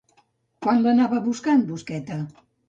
Quan 0.65 0.81
l'anava 0.85 1.19
a 1.19 1.23
buscar 1.27 1.55
en 1.59 1.63
Busqueta? 1.69 2.19